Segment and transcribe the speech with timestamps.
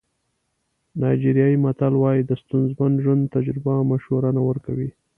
[1.01, 4.89] نایجیریایي متل وایي د ستونزمن ژوند تجربه مشوره نه ورکوي.